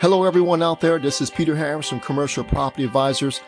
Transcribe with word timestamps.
Hello, 0.00 0.24
everyone 0.24 0.62
out 0.62 0.80
there. 0.80 0.98
This 0.98 1.20
is 1.20 1.28
Peter 1.28 1.54
Harris 1.54 1.90
from 1.90 2.00
Commercial 2.00 2.42
Property 2.42 2.84
Advisors, 2.84 3.42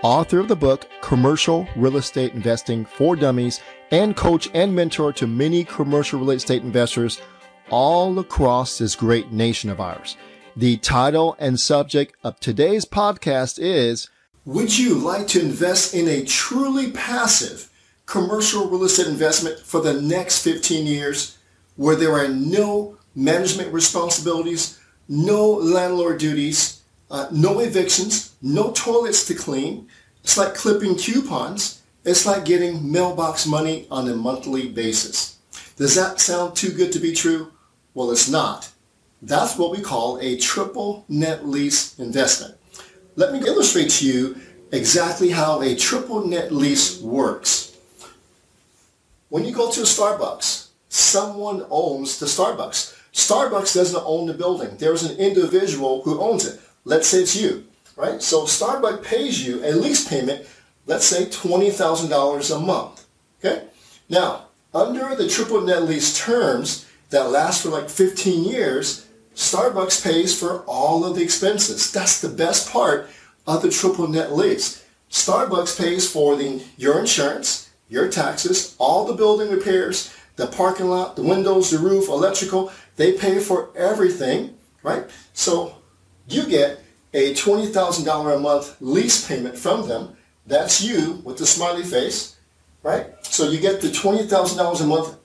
author 0.00 0.38
of 0.38 0.48
the 0.48 0.56
book 0.56 0.86
Commercial 1.02 1.68
Real 1.76 1.98
Estate 1.98 2.32
Investing 2.32 2.86
for 2.86 3.14
Dummies, 3.14 3.60
and 3.90 4.16
coach 4.16 4.48
and 4.54 4.74
mentor 4.74 5.12
to 5.12 5.26
many 5.26 5.64
commercial 5.64 6.18
real 6.18 6.30
estate 6.30 6.62
investors 6.62 7.20
all 7.68 8.18
across 8.18 8.78
this 8.78 8.96
great 8.96 9.32
nation 9.32 9.68
of 9.68 9.82
ours. 9.82 10.16
The 10.56 10.78
title 10.78 11.36
and 11.38 11.60
subject 11.60 12.16
of 12.24 12.40
today's 12.40 12.86
podcast 12.86 13.58
is 13.60 14.08
Would 14.46 14.78
you 14.78 14.94
like 14.94 15.26
to 15.26 15.42
invest 15.42 15.92
in 15.92 16.08
a 16.08 16.24
truly 16.24 16.90
passive 16.90 17.70
commercial 18.06 18.66
real 18.70 18.84
estate 18.84 19.08
investment 19.08 19.58
for 19.58 19.82
the 19.82 20.00
next 20.00 20.42
15 20.42 20.86
years 20.86 21.36
where 21.76 21.96
there 21.96 22.14
are 22.14 22.28
no 22.28 22.96
management 23.14 23.74
responsibilities, 23.74 24.77
no 25.08 25.50
landlord 25.50 26.18
duties, 26.18 26.82
uh, 27.10 27.28
no 27.32 27.60
evictions, 27.60 28.34
no 28.42 28.70
toilets 28.72 29.26
to 29.26 29.34
clean. 29.34 29.88
It's 30.22 30.36
like 30.36 30.54
clipping 30.54 30.96
coupons. 30.96 31.82
It's 32.04 32.26
like 32.26 32.44
getting 32.44 32.90
mailbox 32.90 33.46
money 33.46 33.86
on 33.90 34.08
a 34.08 34.14
monthly 34.14 34.68
basis. 34.68 35.38
Does 35.76 35.94
that 35.94 36.20
sound 36.20 36.54
too 36.54 36.70
good 36.70 36.92
to 36.92 36.98
be 36.98 37.12
true? 37.12 37.52
Well, 37.94 38.10
it's 38.10 38.28
not. 38.28 38.70
That's 39.22 39.58
what 39.58 39.72
we 39.72 39.80
call 39.80 40.18
a 40.20 40.36
triple 40.36 41.04
net 41.08 41.46
lease 41.46 41.98
investment. 41.98 42.54
Let 43.16 43.32
me 43.32 43.40
illustrate 43.40 43.90
to 43.90 44.06
you 44.06 44.36
exactly 44.70 45.30
how 45.30 45.60
a 45.60 45.74
triple 45.74 46.26
net 46.26 46.52
lease 46.52 47.00
works. 47.00 47.76
When 49.28 49.44
you 49.44 49.52
go 49.52 49.70
to 49.70 49.80
a 49.80 49.84
Starbucks, 49.84 50.68
someone 50.88 51.66
owns 51.70 52.18
the 52.18 52.26
Starbucks. 52.26 52.97
Starbucks 53.18 53.74
doesn't 53.74 54.04
own 54.06 54.28
the 54.28 54.32
building. 54.32 54.76
There's 54.78 55.02
an 55.02 55.18
individual 55.18 56.02
who 56.02 56.20
owns 56.20 56.46
it. 56.46 56.60
Let's 56.84 57.08
say 57.08 57.22
it's 57.22 57.34
you, 57.34 57.64
right? 57.96 58.22
So 58.22 58.44
Starbucks 58.44 59.02
pays 59.02 59.44
you 59.44 59.60
a 59.64 59.74
lease 59.74 60.08
payment, 60.08 60.46
let's 60.86 61.04
say 61.04 61.26
$20,000 61.26 62.56
a 62.56 62.60
month, 62.60 63.06
okay? 63.40 63.64
Now, 64.08 64.46
under 64.72 65.16
the 65.16 65.28
triple 65.28 65.60
net 65.62 65.82
lease 65.82 66.16
terms 66.16 66.86
that 67.10 67.32
last 67.32 67.64
for 67.64 67.70
like 67.70 67.90
15 67.90 68.44
years, 68.44 69.08
Starbucks 69.34 70.04
pays 70.04 70.38
for 70.38 70.60
all 70.60 71.04
of 71.04 71.16
the 71.16 71.22
expenses. 71.22 71.90
That's 71.90 72.20
the 72.20 72.28
best 72.28 72.70
part 72.70 73.10
of 73.48 73.62
the 73.62 73.70
triple 73.70 74.06
net 74.06 74.36
lease. 74.36 74.84
Starbucks 75.10 75.76
pays 75.76 76.08
for 76.08 76.36
the, 76.36 76.62
your 76.76 77.00
insurance, 77.00 77.68
your 77.88 78.08
taxes, 78.08 78.76
all 78.78 79.04
the 79.04 79.14
building 79.14 79.50
repairs, 79.50 80.14
the 80.38 80.46
parking 80.46 80.86
lot, 80.86 81.16
the 81.16 81.22
windows, 81.22 81.70
the 81.70 81.78
roof, 81.78 82.08
electrical, 82.08 82.72
they 82.96 83.12
pay 83.12 83.40
for 83.40 83.70
everything, 83.76 84.56
right? 84.84 85.04
So 85.34 85.74
you 86.28 86.46
get 86.46 86.80
a 87.12 87.34
$20,000 87.34 88.36
a 88.36 88.38
month 88.38 88.76
lease 88.80 89.26
payment 89.26 89.58
from 89.58 89.88
them. 89.88 90.16
That's 90.46 90.80
you 90.80 91.20
with 91.24 91.38
the 91.38 91.46
smiley 91.46 91.82
face, 91.82 92.36
right? 92.84 93.06
So 93.26 93.50
you 93.50 93.58
get 93.58 93.80
the 93.80 93.88
$20,000 93.88 94.80
a 94.80 94.84
month 94.86 95.16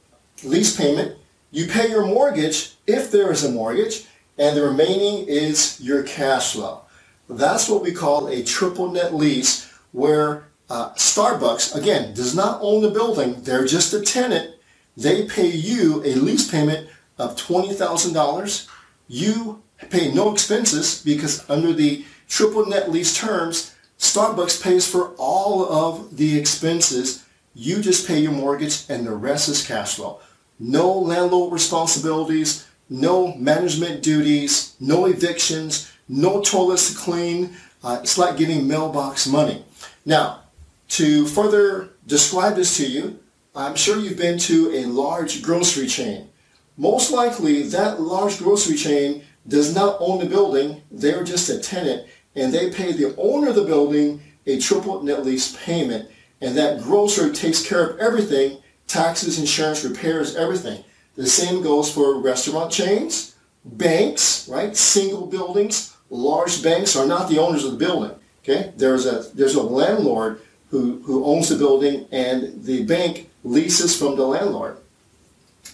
lease 0.44 0.75
payment. 0.75 1.16
You 1.52 1.67
pay 1.67 1.89
your 1.89 2.08
mortgage 2.08 2.73
if 2.88 3.11
there 3.11 3.31
is 3.31 3.44
a 3.44 3.52
mortgage, 3.52 4.08
and 4.39 4.58
the 4.58 4.64
remaining 4.64 5.28
is 5.28 5.80
your 5.80 6.02
cash 6.02 6.53
flow. 6.53 6.81
That's 7.30 7.69
what 7.69 7.84
we 7.84 7.91
call 7.91 8.28
a 8.30 8.44
triple 8.44 8.91
net 8.91 9.14
lease 9.14 9.72
where 9.91 10.47
uh, 10.72 10.91
Starbucks, 10.95 11.75
again, 11.75 12.16
does 12.16 12.36
not 12.36 12.58
own 12.64 12.81
the 12.81 12.89
building. 12.89 13.44
They're 13.44 13.67
just 13.67 13.94
a 13.94 14.02
tenant. 14.02 14.52
They 14.95 15.25
pay 15.25 15.47
you 15.47 16.03
a 16.03 16.16
lease 16.16 16.49
payment 16.49 16.89
of 17.17 17.36
$20,000. 17.36 18.67
You 19.08 19.61
pay 19.89 20.11
no 20.11 20.31
expenses 20.31 21.02
because 21.03 21.47
under 21.50 21.73
the 21.73 22.05
triple 22.27 22.66
net 22.66 22.91
lease 22.91 23.17
terms, 23.17 23.75
Starbucks 24.00 24.61
pays 24.61 24.88
for 24.88 25.09
all 25.17 25.66
of 25.66 26.17
the 26.17 26.38
expenses. 26.38 27.23
You 27.53 27.81
just 27.81 28.08
pay 28.08 28.19
your 28.19 28.31
mortgage 28.31 28.85
and 28.90 29.06
the 29.06 29.16
rest 29.16 29.50
is 29.50 29.66
cash 29.66 29.95
flow. 29.95 30.19
No 30.59 30.91
landlord 30.91 31.53
responsibilities, 31.53 32.67
no 32.90 33.34
management 33.35 34.03
duties, 34.03 34.75
no 34.79 35.06
evictions, 35.06 35.91
no 36.07 36.41
toilets 36.41 36.91
to 36.91 36.97
clean. 36.97 37.56
Uh, 37.84 38.00
it's 38.01 38.17
like 38.17 38.38
getting 38.38 38.67
mailbox 38.67 39.28
money. 39.28 39.63
Now, 40.06 40.41
to 40.90 41.25
further 41.25 41.90
describe 42.06 42.56
this 42.56 42.78
to 42.78 42.85
you, 42.85 43.19
I'm 43.56 43.75
sure 43.75 44.00
you've 44.00 44.18
been 44.18 44.40
to 44.40 44.72
a 44.74 44.86
large 44.86 45.41
grocery 45.41 45.88
chain 45.88 46.30
most 46.78 47.12
likely 47.12 47.64
that 47.64 48.02
large 48.02 48.40
grocery 48.40 48.75
chain 48.75 49.24
does 49.47 49.75
not 49.75 49.97
own 50.00 50.19
the 50.19 50.25
building. 50.25 50.81
They're 50.91 51.24
just 51.24 51.50
a 51.50 51.59
tenant 51.59 52.08
and 52.36 52.52
they 52.52 52.72
pay 52.72 52.91
the 52.91 53.16
owner 53.18 53.50
of 53.50 53.56
the 53.56 53.64
building 53.64 54.22
a 54.46 54.59
triple 54.59 55.03
net 55.03 55.24
lease 55.25 55.56
payment. 55.64 56.09
And 56.41 56.58
that 56.58 56.81
grocer 56.81 57.31
takes 57.31 57.66
care 57.66 57.88
of 57.88 58.00
everything, 58.00 58.58
taxes, 58.88 59.40
insurance, 59.40 59.85
repairs, 59.85 60.35
everything. 60.35 60.84
The 61.16 61.28
same 61.28 61.62
goes 61.62 61.91
for 61.91 62.20
restaurant 62.20 62.72
chains, 62.72 63.35
banks, 63.64 64.50
right? 64.50 64.75
Single 64.75 65.28
buildings. 65.28 65.96
Large 66.09 66.64
banks 66.64 66.96
are 66.96 67.06
not 67.06 67.30
the 67.30 67.40
owners 67.40 67.64
of 67.64 67.72
the 67.72 67.78
building. 67.78 68.18
Okay? 68.44 68.74
There's 68.75 69.06
a, 69.06 69.24
there's 69.34 69.56
a 69.56 69.64
landlord 69.64 70.41
who, 70.70 71.02
who 71.03 71.24
owns 71.24 71.50
the 71.50 71.56
building 71.56 72.08
and 72.12 72.64
the 72.64 72.84
bank 72.84 73.30
leases 73.43 73.97
from 73.97 74.15
the 74.15 74.25
landlord. 74.25 74.77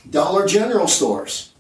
Dollar 0.10 0.48
General 0.48 0.88
stores, 0.88 1.52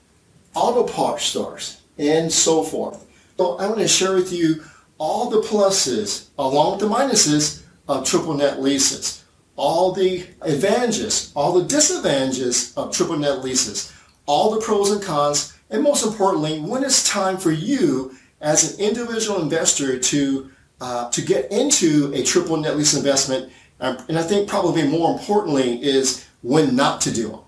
auto 0.55 0.83
parts 0.83 1.25
stores, 1.25 1.81
and 1.97 2.31
so 2.31 2.63
forth. 2.63 3.05
So 3.37 3.57
I 3.57 3.67
want 3.67 3.79
to 3.79 3.87
share 3.87 4.15
with 4.15 4.33
you 4.33 4.63
all 4.97 5.29
the 5.29 5.41
pluses 5.41 6.27
along 6.37 6.73
with 6.73 6.81
the 6.81 6.95
minuses 6.95 7.63
of 7.87 8.05
triple 8.05 8.33
net 8.33 8.61
leases, 8.61 9.23
all 9.55 9.91
the 9.91 10.25
advantages, 10.41 11.31
all 11.35 11.53
the 11.59 11.67
disadvantages 11.67 12.73
of 12.77 12.95
triple 12.95 13.17
net 13.17 13.43
leases, 13.43 13.93
all 14.25 14.51
the 14.51 14.61
pros 14.61 14.91
and 14.91 15.01
cons, 15.01 15.57
and 15.69 15.83
most 15.83 16.05
importantly, 16.05 16.59
when 16.59 16.83
it's 16.83 17.07
time 17.07 17.37
for 17.37 17.51
you 17.51 18.15
as 18.41 18.73
an 18.73 18.79
individual 18.79 19.41
investor 19.41 19.99
to 19.99 20.49
uh, 20.81 21.09
to 21.11 21.21
get 21.21 21.51
into 21.51 22.09
a 22.13 22.23
triple 22.23 22.55
net 22.55 22.77
lease 22.77 22.93
investment, 22.93 23.51
Um, 23.79 23.97
and 24.07 24.17
I 24.19 24.23
think 24.23 24.49
probably 24.49 24.83
more 24.83 25.17
importantly 25.17 25.81
is 25.81 26.27
when 26.41 26.75
not 26.75 27.01
to 27.01 27.11
do 27.13 27.29
them. 27.29 27.39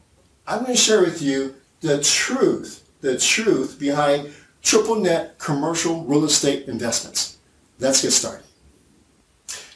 I'm 0.48 0.64
going 0.64 0.76
to 0.76 0.82
share 0.82 1.02
with 1.02 1.22
you 1.22 1.56
the 1.82 2.02
truth, 2.02 2.88
the 3.02 3.18
truth 3.18 3.78
behind 3.80 4.34
triple 4.62 4.96
net 4.96 5.38
commercial 5.40 6.04
real 6.04 6.26
estate 6.26 6.68
investments. 6.68 7.38
Let's 7.80 8.02
get 8.02 8.12
started. 8.12 8.46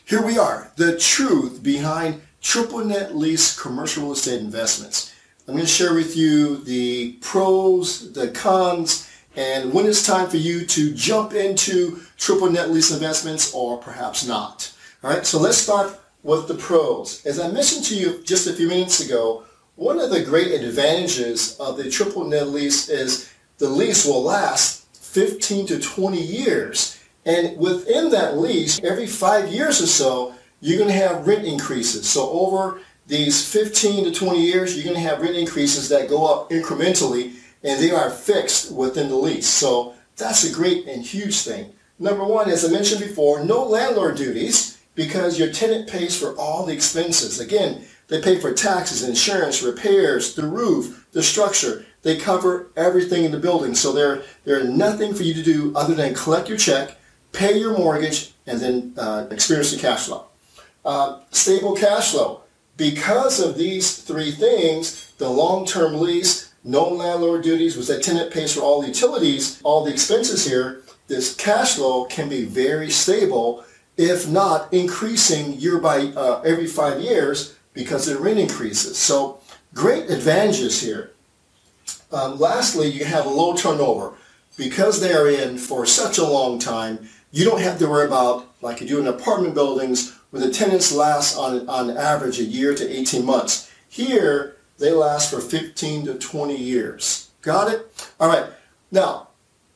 Here 0.05 0.23
we 0.23 0.37
are, 0.37 0.71
the 0.75 0.97
truth 0.99 1.63
behind 1.63 2.21
triple 2.41 2.85
net 2.85 3.15
lease 3.15 3.59
commercial 3.59 4.03
real 4.03 4.13
estate 4.13 4.41
investments. 4.41 5.13
I'm 5.47 5.55
going 5.55 5.65
to 5.65 5.71
share 5.71 5.93
with 5.93 6.15
you 6.15 6.57
the 6.57 7.13
pros, 7.21 8.13
the 8.13 8.29
cons, 8.29 9.09
and 9.35 9.73
when 9.73 9.85
it's 9.85 10.05
time 10.05 10.29
for 10.29 10.37
you 10.37 10.65
to 10.65 10.93
jump 10.93 11.33
into 11.33 12.01
triple 12.17 12.49
net 12.49 12.69
lease 12.71 12.91
investments 12.91 13.53
or 13.53 13.77
perhaps 13.77 14.27
not. 14.27 14.71
All 15.03 15.09
right, 15.09 15.25
so 15.25 15.39
let's 15.39 15.57
start 15.57 15.99
with 16.25 16.47
the 16.47 16.55
pros. 16.55 17.23
As 17.23 17.39
I 17.39 17.51
mentioned 17.51 17.85
to 17.85 17.95
you 17.95 18.21
just 18.23 18.47
a 18.47 18.53
few 18.53 18.67
minutes 18.67 18.99
ago, 18.99 19.43
one 19.75 19.99
of 19.99 20.09
the 20.09 20.23
great 20.23 20.51
advantages 20.59 21.55
of 21.59 21.77
the 21.77 21.87
triple 21.89 22.25
net 22.25 22.47
lease 22.47 22.89
is 22.89 23.31
the 23.59 23.69
lease 23.69 24.05
will 24.05 24.23
last 24.23 24.87
15 24.97 25.67
to 25.67 25.79
20 25.79 26.19
years. 26.19 26.99
And 27.25 27.55
within 27.59 28.09
that 28.09 28.39
lease, 28.39 28.83
every 28.83 29.05
five 29.05 29.49
years 29.49 29.79
or 29.81 29.85
so, 29.85 30.33
you're 30.61 30.79
going 30.79 30.89
to 30.89 30.95
have 30.95 31.27
rent 31.27 31.45
increases. 31.45 32.09
So 32.09 32.27
over 32.31 32.81
these 33.05 33.47
15 33.47 34.05
to 34.05 34.11
20 34.11 34.41
years, 34.41 34.75
you're 34.75 34.91
going 34.91 34.95
to 34.95 35.07
have 35.07 35.21
rent 35.21 35.35
increases 35.35 35.89
that 35.89 36.09
go 36.09 36.25
up 36.25 36.49
incrementally 36.49 37.35
and 37.63 37.79
they 37.79 37.91
are 37.91 38.09
fixed 38.09 38.71
within 38.71 39.09
the 39.09 39.15
lease. 39.15 39.47
So 39.47 39.93
that's 40.15 40.43
a 40.43 40.53
great 40.53 40.87
and 40.87 41.03
huge 41.03 41.41
thing. 41.41 41.73
Number 41.99 42.23
one, 42.23 42.49
as 42.49 42.65
I 42.65 42.69
mentioned 42.69 43.01
before, 43.01 43.45
no 43.45 43.63
landlord 43.63 44.17
duties 44.17 44.74
because 44.95 45.37
your 45.37 45.51
tenant 45.51 45.89
pays 45.89 46.17
for 46.17 46.35
all 46.37 46.65
the 46.65 46.73
expenses. 46.73 47.39
Again, 47.39 47.85
they 48.07 48.21
pay 48.21 48.39
for 48.39 48.53
taxes, 48.53 49.03
insurance, 49.03 49.61
repairs, 49.61 50.35
the 50.35 50.47
roof, 50.47 51.07
the 51.11 51.23
structure. 51.23 51.85
They 52.03 52.17
cover 52.17 52.67
everything 52.75 53.25
in 53.25 53.31
the 53.31 53.39
building. 53.39 53.75
So 53.75 53.91
there, 53.91 54.23
there's 54.43 54.69
nothing 54.69 55.13
for 55.13 55.23
you 55.23 55.33
to 55.33 55.43
do 55.43 55.75
other 55.75 55.95
than 55.95 56.13
collect 56.13 56.47
your 56.47 56.57
check, 56.57 56.97
pay 57.31 57.57
your 57.57 57.77
mortgage, 57.77 58.33
and 58.47 58.59
then 58.59 58.93
uh, 58.97 59.27
experience 59.31 59.71
the 59.71 59.79
cash 59.79 60.05
flow. 60.05 60.27
Uh, 60.83 61.19
stable 61.31 61.75
cash 61.75 62.11
flow. 62.11 62.41
Because 62.77 63.39
of 63.39 63.57
these 63.57 63.97
three 63.97 64.31
things, 64.31 65.13
the 65.17 65.29
long-term 65.29 65.99
lease, 65.99 66.53
no 66.63 66.87
landlord 66.87 67.43
duties, 67.43 67.77
which 67.77 67.87
that 67.87 68.03
tenant 68.03 68.31
pays 68.31 68.53
for 68.53 68.61
all 68.61 68.81
the 68.81 68.87
utilities, 68.87 69.61
all 69.63 69.83
the 69.83 69.91
expenses 69.91 70.45
here, 70.45 70.83
this 71.07 71.35
cash 71.35 71.75
flow 71.75 72.05
can 72.05 72.27
be 72.27 72.45
very 72.45 72.89
stable, 72.89 73.63
if 73.97 74.27
not 74.27 74.71
increasing 74.73 75.53
year 75.53 75.79
by 75.79 76.07
uh, 76.15 76.41
every 76.41 76.67
five 76.67 77.01
years 77.01 77.55
because 77.73 78.05
the 78.05 78.17
rent 78.17 78.39
increases. 78.39 78.97
So 78.97 79.39
great 79.73 80.09
advantages 80.09 80.81
here. 80.81 81.11
Um, 82.11 82.39
lastly, 82.39 82.87
you 82.87 83.05
have 83.05 83.25
a 83.25 83.29
low 83.29 83.55
turnover. 83.55 84.13
because 84.57 85.01
they 85.01 85.13
are 85.13 85.27
in 85.27 85.57
for 85.57 85.85
such 85.85 86.17
a 86.17 86.25
long 86.25 86.57
time, 86.59 87.09
you 87.31 87.43
don't 87.43 87.59
have 87.59 87.77
to 87.77 87.87
worry 87.89 88.07
about, 88.07 88.47
like 88.61 88.79
you 88.79 88.87
do 88.87 88.99
in 88.99 89.07
apartment 89.07 89.53
buildings, 89.53 90.13
where 90.29 90.41
the 90.41 90.49
tenants 90.49 90.93
last 90.93 91.37
on, 91.37 91.67
on 91.67 91.89
average 91.97 92.39
a 92.39 92.43
year 92.43 92.73
to 92.73 92.89
18 92.89 93.25
months. 93.25 93.69
Here, 93.89 94.55
they 94.77 94.91
last 94.91 95.29
for 95.29 95.41
15 95.41 96.05
to 96.05 96.13
20 96.15 96.55
years. 96.55 97.31
Got 97.41 97.73
it? 97.73 98.07
All 98.19 98.29
right. 98.29 98.45
Now, 98.91 99.29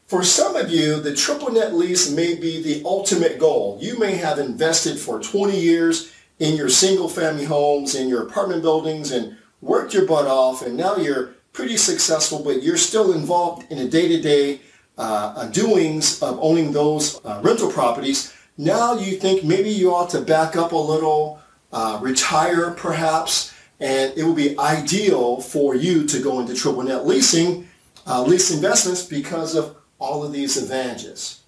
for 0.09 0.23
some 0.23 0.55
of 0.55 0.71
you, 0.71 0.99
the 0.99 1.15
triple 1.15 1.51
net 1.51 1.75
lease 1.75 2.09
may 2.09 2.33
be 2.33 2.63
the 2.63 2.81
ultimate 2.83 3.37
goal. 3.37 3.77
You 3.79 3.99
may 3.99 4.15
have 4.15 4.39
invested 4.39 4.97
for 4.97 5.19
20 5.19 5.55
years 5.55 6.11
in 6.39 6.55
your 6.55 6.67
single 6.67 7.07
family 7.07 7.45
homes, 7.45 7.93
in 7.93 8.09
your 8.09 8.23
apartment 8.23 8.63
buildings, 8.63 9.11
and 9.11 9.37
worked 9.61 9.93
your 9.93 10.07
butt 10.07 10.25
off, 10.25 10.65
and 10.65 10.75
now 10.75 10.95
you're 10.95 11.35
pretty 11.53 11.77
successful, 11.77 12.43
but 12.43 12.63
you're 12.63 12.75
still 12.75 13.13
involved 13.13 13.71
in 13.71 13.77
the 13.77 13.87
day-to-day 13.87 14.61
uh, 14.97 15.45
doings 15.49 16.23
of 16.23 16.39
owning 16.41 16.71
those 16.71 17.23
uh, 17.23 17.39
rental 17.43 17.71
properties. 17.71 18.33
Now 18.57 18.95
you 18.95 19.15
think 19.15 19.43
maybe 19.43 19.69
you 19.69 19.93
ought 19.93 20.09
to 20.09 20.21
back 20.21 20.55
up 20.55 20.71
a 20.71 20.75
little, 20.75 21.39
uh, 21.71 21.99
retire 22.01 22.71
perhaps, 22.71 23.53
and 23.79 24.11
it 24.17 24.23
would 24.23 24.35
be 24.35 24.57
ideal 24.57 25.39
for 25.39 25.75
you 25.75 26.07
to 26.07 26.19
go 26.19 26.39
into 26.39 26.55
triple 26.55 26.81
net 26.81 27.05
leasing, 27.05 27.67
uh, 28.07 28.23
lease 28.23 28.49
investments 28.49 29.05
because 29.05 29.55
of 29.55 29.75
all 29.99 30.23
of 30.23 30.31
these 30.31 30.57
advantages. 30.57 31.41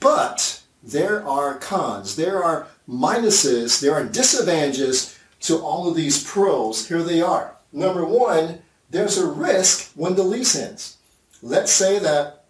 But 0.00 0.62
there 0.82 1.26
are 1.26 1.58
cons, 1.58 2.16
there 2.16 2.42
are 2.42 2.66
minuses, 2.88 3.80
there 3.80 3.94
are 3.94 4.04
disadvantages 4.04 5.18
to 5.40 5.58
all 5.58 5.88
of 5.88 5.96
these 5.96 6.24
pros. 6.24 6.88
Here 6.88 7.02
they 7.02 7.20
are. 7.22 7.56
Number 7.72 8.04
one, 8.04 8.60
there's 8.90 9.18
a 9.18 9.26
risk 9.26 9.92
when 9.94 10.14
the 10.14 10.22
lease 10.22 10.56
ends. 10.56 10.96
Let's 11.42 11.72
say 11.72 11.98
that 11.98 12.44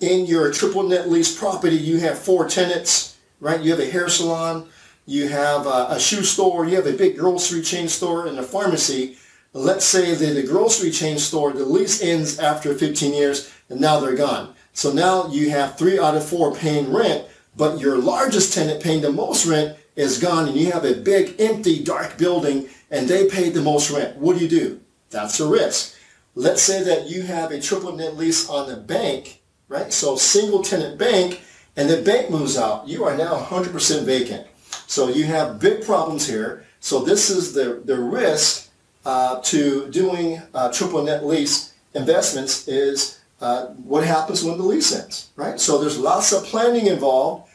in 0.00 0.26
your 0.26 0.52
triple 0.52 0.82
net 0.82 1.08
lease 1.08 1.38
property, 1.38 1.76
you 1.76 1.98
have 2.00 2.18
four 2.18 2.48
tenants, 2.48 3.16
right? 3.40 3.60
You 3.60 3.70
have 3.70 3.80
a 3.80 3.90
hair 3.90 4.08
salon, 4.08 4.68
you 5.06 5.28
have 5.28 5.66
a, 5.66 5.86
a 5.90 6.00
shoe 6.00 6.22
store, 6.22 6.66
you 6.66 6.76
have 6.76 6.86
a 6.86 6.96
big 6.96 7.16
grocery 7.16 7.62
chain 7.62 7.88
store 7.88 8.26
and 8.26 8.38
a 8.38 8.42
pharmacy. 8.42 9.18
Let's 9.52 9.84
say 9.84 10.14
that 10.14 10.34
the 10.34 10.42
grocery 10.42 10.90
chain 10.90 11.18
store, 11.18 11.52
the 11.52 11.64
lease 11.64 12.02
ends 12.02 12.38
after 12.38 12.74
15 12.74 13.14
years 13.14 13.52
and 13.68 13.80
now 13.80 14.00
they're 14.00 14.16
gone. 14.16 14.54
So 14.76 14.92
now 14.92 15.28
you 15.28 15.48
have 15.48 15.78
three 15.78 15.98
out 15.98 16.16
of 16.16 16.28
four 16.28 16.54
paying 16.54 16.92
rent, 16.92 17.24
but 17.56 17.80
your 17.80 17.96
largest 17.96 18.52
tenant 18.52 18.82
paying 18.82 19.00
the 19.00 19.10
most 19.10 19.46
rent 19.46 19.74
is 19.96 20.18
gone 20.18 20.48
and 20.48 20.56
you 20.56 20.70
have 20.70 20.84
a 20.84 21.00
big 21.00 21.40
empty 21.40 21.82
dark 21.82 22.18
building 22.18 22.68
and 22.90 23.08
they 23.08 23.26
paid 23.26 23.54
the 23.54 23.62
most 23.62 23.90
rent. 23.90 24.18
What 24.18 24.36
do 24.36 24.44
you 24.44 24.50
do? 24.50 24.80
That's 25.08 25.40
a 25.40 25.48
risk. 25.48 25.96
Let's 26.34 26.60
say 26.60 26.84
that 26.84 27.08
you 27.08 27.22
have 27.22 27.52
a 27.52 27.60
triple 27.60 27.96
net 27.96 28.18
lease 28.18 28.50
on 28.50 28.68
the 28.68 28.76
bank, 28.76 29.40
right? 29.68 29.90
So 29.90 30.14
single 30.14 30.62
tenant 30.62 30.98
bank 30.98 31.40
and 31.74 31.88
the 31.88 32.02
bank 32.02 32.28
moves 32.28 32.58
out. 32.58 32.86
You 32.86 33.04
are 33.04 33.16
now 33.16 33.34
100% 33.34 34.04
vacant. 34.04 34.46
So 34.86 35.08
you 35.08 35.24
have 35.24 35.58
big 35.58 35.86
problems 35.86 36.28
here. 36.28 36.66
So 36.80 37.02
this 37.02 37.30
is 37.30 37.54
the, 37.54 37.80
the 37.82 37.98
risk 37.98 38.68
uh, 39.06 39.40
to 39.40 39.90
doing 39.90 40.42
uh, 40.52 40.70
triple 40.70 41.02
net 41.02 41.24
lease 41.24 41.72
investments 41.94 42.68
is 42.68 43.20
uh, 43.40 43.66
what 43.66 44.04
happens 44.04 44.42
when 44.42 44.56
the 44.58 44.64
lease 44.64 44.94
ends, 44.94 45.30
right? 45.36 45.60
So 45.60 45.78
there's 45.78 45.98
lots 45.98 46.32
of 46.32 46.44
planning 46.44 46.86
involved 46.86 47.50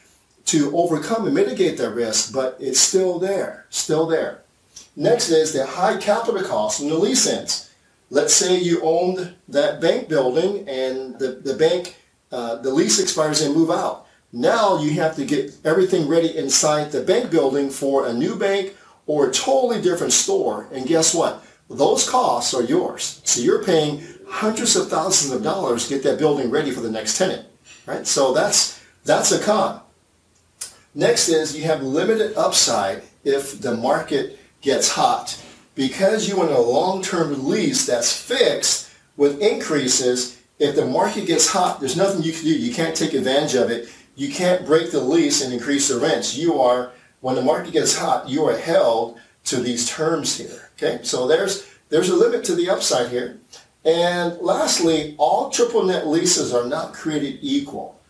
to 0.46 0.76
overcome 0.76 1.26
and 1.26 1.34
mitigate 1.34 1.78
that 1.78 1.90
risk, 1.90 2.32
but 2.32 2.56
it's 2.60 2.80
still 2.80 3.18
there, 3.18 3.66
still 3.70 4.06
there. 4.06 4.42
Next 4.96 5.30
is 5.30 5.52
the 5.52 5.66
high 5.66 5.96
capital 5.96 6.42
cost 6.42 6.80
when 6.80 6.90
the 6.90 6.96
lease 6.96 7.26
ends. 7.26 7.70
Let's 8.10 8.34
say 8.34 8.58
you 8.58 8.80
owned 8.82 9.34
that 9.48 9.80
bank 9.80 10.08
building 10.08 10.68
and 10.68 11.18
the, 11.18 11.40
the 11.42 11.54
bank, 11.54 11.96
uh, 12.30 12.56
the 12.56 12.70
lease 12.70 13.00
expires 13.00 13.40
and 13.40 13.54
move 13.54 13.70
out. 13.70 14.06
Now 14.32 14.78
you 14.80 14.90
have 14.92 15.16
to 15.16 15.24
get 15.24 15.54
everything 15.64 16.08
ready 16.08 16.36
inside 16.36 16.92
the 16.92 17.02
bank 17.02 17.30
building 17.30 17.70
for 17.70 18.06
a 18.06 18.12
new 18.12 18.36
bank 18.36 18.76
or 19.06 19.28
a 19.28 19.32
totally 19.32 19.80
different 19.80 20.12
store. 20.12 20.68
And 20.72 20.86
guess 20.86 21.14
what? 21.14 21.44
Those 21.68 22.08
costs 22.08 22.52
are 22.54 22.62
yours. 22.62 23.20
So 23.24 23.40
you're 23.40 23.64
paying 23.64 24.02
hundreds 24.32 24.76
of 24.76 24.88
thousands 24.88 25.30
of 25.32 25.42
dollars 25.42 25.86
to 25.86 25.94
get 25.94 26.02
that 26.02 26.18
building 26.18 26.50
ready 26.50 26.70
for 26.70 26.80
the 26.80 26.90
next 26.90 27.18
tenant, 27.18 27.46
right? 27.86 28.06
So 28.06 28.32
that's, 28.32 28.82
that's 29.04 29.30
a 29.30 29.38
con. 29.40 29.80
Next 30.94 31.28
is 31.28 31.56
you 31.56 31.64
have 31.64 31.82
limited 31.82 32.34
upside 32.36 33.02
if 33.24 33.60
the 33.60 33.76
market 33.76 34.38
gets 34.62 34.88
hot. 34.88 35.38
Because 35.74 36.28
you 36.28 36.36
want 36.36 36.50
a 36.50 36.58
long-term 36.58 37.46
lease 37.46 37.86
that's 37.86 38.14
fixed 38.16 38.90
with 39.16 39.40
increases, 39.40 40.40
if 40.58 40.76
the 40.76 40.86
market 40.86 41.26
gets 41.26 41.48
hot, 41.48 41.78
there's 41.78 41.96
nothing 41.96 42.22
you 42.22 42.32
can 42.32 42.44
do. 42.44 42.58
You 42.58 42.74
can't 42.74 42.96
take 42.96 43.12
advantage 43.12 43.54
of 43.54 43.70
it. 43.70 43.90
You 44.16 44.32
can't 44.32 44.66
break 44.66 44.90
the 44.90 45.00
lease 45.00 45.42
and 45.42 45.52
increase 45.52 45.88
the 45.88 45.98
rents. 45.98 46.36
You 46.36 46.60
are, 46.60 46.92
when 47.20 47.34
the 47.34 47.42
market 47.42 47.72
gets 47.72 47.96
hot, 47.96 48.28
you 48.28 48.44
are 48.44 48.56
held 48.56 49.18
to 49.44 49.56
these 49.56 49.88
terms 49.88 50.38
here. 50.38 50.70
Okay, 50.76 51.00
so 51.02 51.26
there's 51.26 51.66
there's 51.88 52.08
a 52.08 52.16
limit 52.16 52.44
to 52.44 52.54
the 52.54 52.70
upside 52.70 53.10
here. 53.10 53.38
And 53.84 54.38
lastly, 54.40 55.14
all 55.18 55.50
triple 55.50 55.84
net 55.84 56.06
leases 56.06 56.54
are 56.54 56.66
not 56.66 56.92
created 56.92 57.38
equal. 57.42 58.00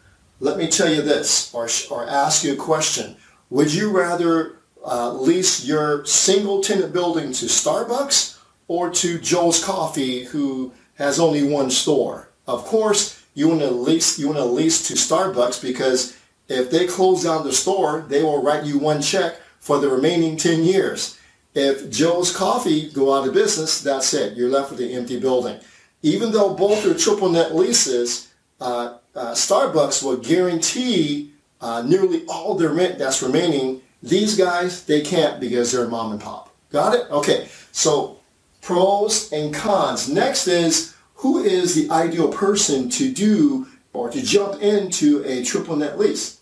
Let 0.41 0.59
me 0.59 0.69
tell 0.69 0.93
you 0.93 1.03
this, 1.03 1.53
or, 1.55 1.69
or 1.91 2.09
ask 2.09 2.45
you 2.45 2.53
a 2.53 2.57
question. 2.57 3.17
Would 3.49 3.73
you 3.73 3.91
rather 3.91 4.59
uh, 4.85 5.13
lease 5.13 5.65
your 5.65 6.05
single 6.05 6.63
tenant 6.63 6.93
building 6.93 7.33
to 7.33 7.47
Starbucks 7.47 8.39
or 8.69 8.91
to 8.91 9.19
Joe's 9.19 9.65
Coffee, 9.65 10.25
who 10.25 10.73
has 10.95 11.19
only 11.19 11.43
one 11.43 11.71
store? 11.71 12.29
Of 12.47 12.65
course, 12.65 13.23
you 13.35 13.49
want 13.49 13.61
to 13.61 13.71
lease 13.71 14.19
you 14.19 14.27
want 14.27 14.39
to 14.39 14.45
lease 14.45 14.87
to 14.89 14.95
Starbucks 14.95 15.63
because 15.63 16.17
if 16.49 16.71
they 16.71 16.87
close 16.87 17.25
down 17.25 17.45
the 17.45 17.53
store, 17.53 18.05
they 18.09 18.23
will 18.23 18.43
write 18.43 18.65
you 18.65 18.79
one 18.79 19.01
check 19.01 19.41
for 19.59 19.79
the 19.79 19.89
remaining 19.89 20.37
10 20.37 20.65
years. 20.65 21.19
If 21.55 21.91
Joe's 21.91 22.35
Coffee 22.35 22.91
go 22.91 23.15
out 23.15 23.29
of 23.29 23.35
business, 23.35 23.83
that's 23.83 24.15
it. 24.15 24.37
You're 24.37 24.49
left 24.49 24.71
with 24.71 24.81
an 24.81 24.91
empty 24.91 25.21
building. 25.21 25.61
Even 26.03 26.33
though 26.33 26.55
both 26.55 26.87
are 26.87 26.95
triple 26.95 27.29
net 27.29 27.55
leases, 27.55 28.33
uh, 28.61 28.99
uh, 29.15 29.33
Starbucks 29.33 30.03
will 30.03 30.17
guarantee 30.17 31.33
uh, 31.61 31.83
nearly 31.83 32.25
all 32.27 32.55
their 32.55 32.71
rent 32.71 32.99
that's 32.99 33.23
remaining. 33.23 33.83
These 34.03 34.37
guys, 34.37 34.85
they 34.85 35.03
can't 35.03 35.41
because 35.41 35.71
they're 35.71 35.87
mom 35.89 36.13
and 36.13 36.21
pop. 36.21 36.55
Got 36.71 36.95
it? 36.95 37.11
Okay. 37.11 37.49
So 37.71 38.19
pros 38.63 39.31
and 39.33 39.55
cons. 39.55 40.09
Next 40.09 40.47
is 40.49 40.95
who 41.17 41.45
is 41.45 41.75
the 41.75 41.93
ideal 41.93 42.33
person 42.33 42.89
to 42.91 43.13
do 43.13 43.67
or 43.93 44.11
to 44.11 44.23
jump 44.23 44.63
into 44.63 45.23
a 45.25 45.45
triple 45.45 45.77
net 45.77 45.99
lease? 45.99 46.41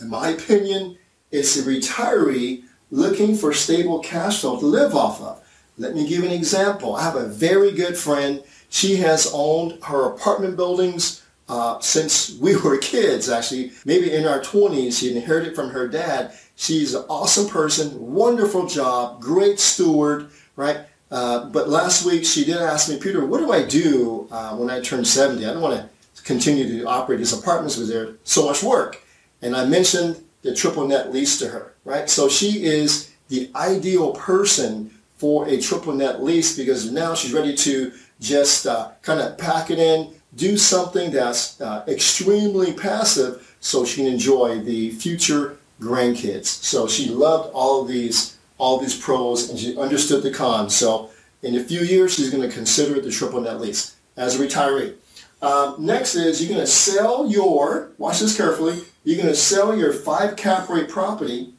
In 0.00 0.08
my 0.08 0.30
opinion, 0.30 0.96
it's 1.30 1.56
a 1.58 1.62
retiree 1.62 2.64
looking 2.90 3.34
for 3.36 3.52
stable 3.52 4.00
cash 4.00 4.40
flow 4.40 4.58
to 4.58 4.66
live 4.66 4.94
off 4.94 5.20
of. 5.20 5.42
Let 5.78 5.94
me 5.94 6.06
give 6.06 6.24
an 6.24 6.30
example. 6.30 6.96
I 6.96 7.02
have 7.02 7.16
a 7.16 7.26
very 7.26 7.72
good 7.72 7.96
friend. 7.96 8.42
She 8.68 8.96
has 8.96 9.30
owned 9.32 9.82
her 9.84 10.12
apartment 10.12 10.56
buildings 10.56 11.22
uh, 11.48 11.80
since 11.80 12.36
we 12.38 12.56
were 12.64 12.78
kids, 12.78 13.28
actually, 13.28 13.72
maybe 13.84 14.12
in 14.12 14.26
our 14.26 14.40
20s. 14.40 14.98
She 14.98 15.14
inherited 15.14 15.54
from 15.54 15.70
her 15.70 15.88
dad. 15.88 16.32
She's 16.56 16.94
an 16.94 17.04
awesome 17.08 17.48
person, 17.48 17.98
wonderful 17.98 18.66
job, 18.66 19.20
great 19.20 19.58
steward, 19.58 20.30
right? 20.56 20.80
Uh, 21.10 21.46
but 21.46 21.68
last 21.68 22.04
week 22.04 22.24
she 22.24 22.44
did 22.44 22.58
ask 22.58 22.88
me, 22.88 22.98
Peter, 22.98 23.24
what 23.24 23.38
do 23.38 23.50
I 23.50 23.64
do 23.64 24.28
uh, 24.30 24.54
when 24.56 24.70
I 24.70 24.80
turn 24.80 25.04
70? 25.04 25.44
I 25.44 25.52
don't 25.52 25.62
want 25.62 25.80
to 25.80 26.22
continue 26.22 26.68
to 26.68 26.86
operate 26.86 27.18
these 27.18 27.32
apartments 27.32 27.76
because 27.76 27.88
there's 27.88 28.16
so 28.24 28.46
much 28.46 28.62
work. 28.62 29.02
And 29.42 29.56
I 29.56 29.64
mentioned 29.64 30.22
the 30.42 30.54
triple 30.54 30.86
net 30.86 31.12
lease 31.12 31.38
to 31.38 31.48
her, 31.48 31.74
right? 31.84 32.08
So 32.08 32.28
she 32.28 32.64
is 32.64 33.12
the 33.28 33.50
ideal 33.54 34.12
person 34.12 34.90
for 35.16 35.46
a 35.48 35.60
triple 35.60 35.92
net 35.92 36.22
lease 36.22 36.56
because 36.56 36.90
now 36.90 37.14
she's 37.14 37.32
ready 37.32 37.54
to 37.54 37.92
just 38.20 38.66
uh, 38.66 38.90
kind 39.02 39.20
of 39.20 39.36
pack 39.38 39.70
it 39.70 39.78
in, 39.78 40.12
do 40.36 40.56
something 40.56 41.10
that's 41.10 41.60
uh, 41.60 41.84
extremely 41.88 42.72
passive 42.72 43.56
so 43.60 43.84
she 43.84 43.96
can 44.02 44.12
enjoy 44.12 44.60
the 44.60 44.90
future 44.92 45.58
grandkids. 45.80 46.46
So 46.46 46.86
she 46.86 47.08
loved 47.08 47.50
all 47.52 47.84
these, 47.84 48.38
all 48.58 48.78
these 48.78 48.98
pros 48.98 49.50
and 49.50 49.58
she 49.58 49.76
understood 49.76 50.22
the 50.22 50.30
cons. 50.30 50.74
So 50.74 51.10
in 51.42 51.56
a 51.56 51.64
few 51.64 51.80
years, 51.80 52.14
she's 52.14 52.30
going 52.30 52.48
to 52.48 52.54
consider 52.54 53.00
the 53.00 53.10
triple 53.10 53.40
net 53.40 53.60
lease 53.60 53.96
as 54.16 54.38
a 54.38 54.46
retiree. 54.46 54.94
Um, 55.42 55.76
next 55.78 56.14
is 56.16 56.40
you're 56.40 56.54
going 56.54 56.60
to 56.60 56.70
sell 56.70 57.30
your, 57.30 57.92
watch 57.98 58.20
this 58.20 58.36
carefully, 58.36 58.82
you're 59.04 59.16
going 59.16 59.28
to 59.28 59.34
sell 59.34 59.76
your 59.76 59.92
5 59.92 60.36
cap 60.36 60.68
rate 60.68 60.88
property 60.88 61.54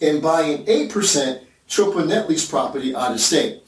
and 0.00 0.20
buy 0.20 0.42
an 0.42 0.64
8% 0.64 1.42
triple 1.68 2.04
net 2.04 2.28
lease 2.28 2.48
property 2.48 2.94
out 2.94 3.12
of 3.12 3.20
state. 3.20 3.62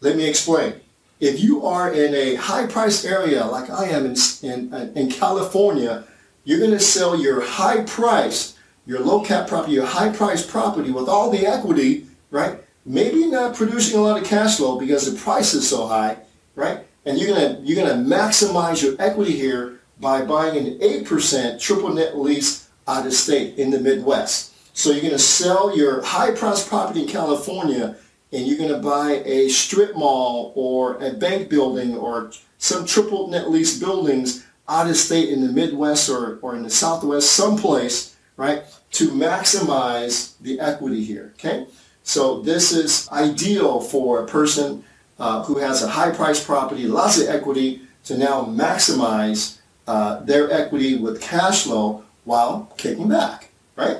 Let 0.00 0.16
me 0.16 0.28
explain. 0.28 0.74
If 1.20 1.40
you 1.40 1.66
are 1.66 1.92
in 1.92 2.14
a 2.14 2.36
high 2.36 2.66
price 2.66 3.04
area 3.04 3.44
like 3.44 3.68
I 3.70 3.86
am 3.86 4.06
in, 4.06 4.16
in, 4.42 4.92
in 4.96 5.10
California, 5.10 6.04
you're 6.44 6.60
going 6.60 6.70
to 6.70 6.80
sell 6.80 7.20
your 7.20 7.40
high 7.40 7.82
price, 7.82 8.56
your 8.86 9.00
low 9.00 9.22
cap 9.24 9.48
property, 9.48 9.72
your 9.72 9.86
high 9.86 10.10
price 10.10 10.46
property 10.46 10.92
with 10.92 11.08
all 11.08 11.30
the 11.30 11.46
equity, 11.46 12.06
right? 12.30 12.60
Maybe 12.86 13.26
not 13.26 13.56
producing 13.56 13.98
a 13.98 14.02
lot 14.02 14.22
of 14.22 14.28
cash 14.28 14.58
flow 14.58 14.78
because 14.78 15.10
the 15.10 15.18
price 15.18 15.52
is 15.54 15.68
so 15.68 15.88
high, 15.88 16.18
right? 16.54 16.86
And 17.08 17.18
you're 17.18 17.34
gonna 17.34 17.58
you're 17.62 17.82
gonna 17.82 18.04
maximize 18.04 18.82
your 18.82 18.94
equity 18.98 19.34
here 19.34 19.80
by 19.98 20.26
buying 20.26 20.58
an 20.58 20.78
8% 20.78 21.58
triple 21.58 21.94
net 21.94 22.18
lease 22.18 22.68
out 22.86 23.06
of 23.06 23.14
state 23.14 23.58
in 23.58 23.70
the 23.70 23.80
Midwest. 23.80 24.52
So 24.76 24.90
you're 24.92 25.02
gonna 25.02 25.18
sell 25.18 25.74
your 25.74 26.02
high 26.02 26.32
priced 26.32 26.68
property 26.68 27.04
in 27.04 27.08
California 27.08 27.96
and 28.30 28.46
you're 28.46 28.58
gonna 28.58 28.82
buy 28.82 29.22
a 29.24 29.48
strip 29.48 29.96
mall 29.96 30.52
or 30.54 31.02
a 31.02 31.14
bank 31.14 31.48
building 31.48 31.96
or 31.96 32.30
some 32.58 32.84
triple 32.84 33.28
net 33.28 33.50
lease 33.50 33.78
buildings 33.80 34.46
out 34.68 34.90
of 34.90 34.96
state 34.96 35.30
in 35.30 35.40
the 35.40 35.50
Midwest 35.50 36.10
or, 36.10 36.38
or 36.42 36.56
in 36.56 36.62
the 36.62 36.68
Southwest, 36.68 37.32
someplace, 37.32 38.16
right, 38.36 38.64
to 38.92 39.08
maximize 39.12 40.34
the 40.42 40.60
equity 40.60 41.02
here, 41.02 41.32
okay? 41.38 41.66
So 42.02 42.42
this 42.42 42.70
is 42.70 43.08
ideal 43.08 43.80
for 43.80 44.22
a 44.22 44.26
person 44.26 44.84
uh, 45.18 45.42
who 45.44 45.58
has 45.58 45.82
a 45.82 45.88
high 45.88 46.10
priced 46.10 46.46
property, 46.46 46.86
lots 46.86 47.20
of 47.20 47.28
equity, 47.28 47.82
to 48.04 48.16
now 48.16 48.44
maximize 48.44 49.58
uh, 49.86 50.20
their 50.20 50.50
equity 50.50 50.96
with 50.96 51.20
cash 51.20 51.64
flow 51.64 52.04
while 52.24 52.72
kicking 52.76 53.08
back, 53.08 53.50
right? 53.76 53.98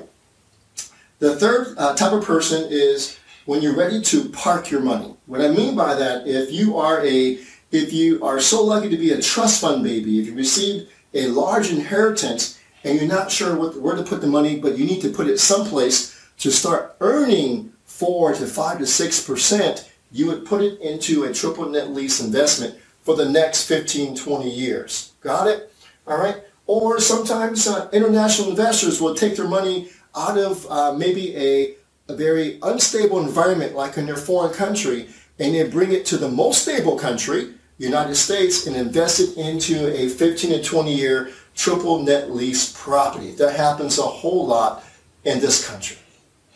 The 1.18 1.36
third 1.36 1.74
uh, 1.76 1.96
type 1.96 2.12
of 2.12 2.24
person 2.24 2.66
is 2.70 3.18
when 3.46 3.62
you're 3.62 3.74
ready 3.76 4.00
to 4.02 4.28
park 4.28 4.70
your 4.70 4.80
money. 4.80 5.14
What 5.26 5.40
I 5.40 5.48
mean 5.48 5.74
by 5.74 5.94
that, 5.94 6.26
if 6.26 6.52
you 6.52 6.76
are 6.76 7.04
a 7.04 7.38
if 7.70 7.92
you 7.92 8.24
are 8.24 8.40
so 8.40 8.62
lucky 8.62 8.88
to 8.88 8.96
be 8.96 9.10
a 9.10 9.20
trust 9.20 9.60
fund 9.60 9.82
baby, 9.82 10.20
if 10.20 10.26
you 10.26 10.34
received 10.34 10.88
a 11.12 11.26
large 11.28 11.70
inheritance 11.70 12.58
and 12.84 12.98
you're 12.98 13.08
not 13.08 13.30
sure 13.30 13.56
what, 13.56 13.80
where 13.80 13.96
to 13.96 14.02
put 14.02 14.20
the 14.20 14.26
money, 14.26 14.58
but 14.58 14.78
you 14.78 14.86
need 14.86 15.02
to 15.02 15.10
put 15.10 15.26
it 15.26 15.38
someplace 15.38 16.14
to 16.38 16.50
start 16.50 16.96
earning 17.00 17.72
four 17.84 18.32
to 18.34 18.46
five 18.46 18.78
to 18.78 18.86
six 18.86 19.22
percent, 19.22 19.87
you 20.10 20.26
would 20.26 20.44
put 20.44 20.62
it 20.62 20.80
into 20.80 21.24
a 21.24 21.32
triple 21.32 21.68
net 21.68 21.90
lease 21.90 22.20
investment 22.20 22.78
for 23.02 23.16
the 23.16 23.28
next 23.28 23.64
15, 23.66 24.16
20 24.16 24.50
years. 24.50 25.12
Got 25.20 25.48
it? 25.48 25.72
All 26.06 26.18
right. 26.18 26.36
Or 26.66 27.00
sometimes 27.00 27.66
uh, 27.66 27.88
international 27.92 28.50
investors 28.50 29.00
will 29.00 29.14
take 29.14 29.36
their 29.36 29.48
money 29.48 29.88
out 30.14 30.38
of 30.38 30.66
uh, 30.70 30.92
maybe 30.92 31.34
a, 31.36 31.74
a 32.08 32.16
very 32.16 32.58
unstable 32.62 33.20
environment 33.20 33.74
like 33.74 33.96
in 33.96 34.06
their 34.06 34.16
foreign 34.16 34.52
country 34.52 35.08
and 35.38 35.54
they 35.54 35.68
bring 35.68 35.92
it 35.92 36.04
to 36.06 36.16
the 36.16 36.28
most 36.28 36.62
stable 36.62 36.98
country 36.98 37.54
United 37.78 38.16
States 38.16 38.66
and 38.66 38.76
invest 38.76 39.20
it 39.20 39.36
into 39.36 39.88
a 39.96 40.08
15 40.08 40.50
to 40.50 40.62
20 40.62 40.94
year 40.94 41.30
triple 41.54 42.02
net 42.02 42.30
lease 42.30 42.72
property. 42.72 43.32
That 43.32 43.56
happens 43.56 43.98
a 43.98 44.02
whole 44.02 44.46
lot 44.46 44.84
in 45.24 45.40
this 45.40 45.66
country. 45.66 45.96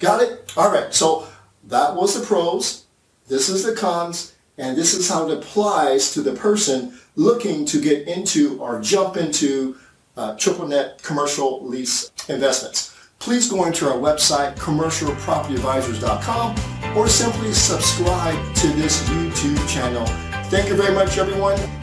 Got 0.00 0.22
it? 0.22 0.52
All 0.56 0.70
right. 0.70 0.92
So 0.92 1.28
that 1.64 1.94
was 1.94 2.18
the 2.18 2.26
pros. 2.26 2.86
This 3.28 3.48
is 3.48 3.62
the 3.64 3.74
cons. 3.74 4.34
And 4.58 4.76
this 4.76 4.92
is 4.94 5.08
how 5.08 5.26
it 5.28 5.32
applies 5.38 6.12
to 6.12 6.20
the 6.20 6.34
person 6.34 6.98
looking 7.16 7.64
to 7.66 7.80
get 7.80 8.06
into 8.06 8.60
or 8.60 8.80
jump 8.80 9.16
into 9.16 9.76
uh, 10.16 10.36
triple 10.36 10.68
net 10.68 11.02
commercial 11.02 11.64
lease 11.64 12.10
investments. 12.28 12.94
Please 13.18 13.48
go 13.48 13.64
into 13.64 13.88
our 13.88 13.96
website, 13.96 14.54
commercialpropertyadvisors.com, 14.56 16.54
or 16.96 17.08
simply 17.08 17.52
subscribe 17.52 18.54
to 18.56 18.68
this 18.68 19.02
YouTube 19.08 19.66
channel 19.68 20.06
Thank 20.52 20.68
you 20.68 20.76
very 20.76 20.94
much, 20.94 21.16
everyone. 21.16 21.81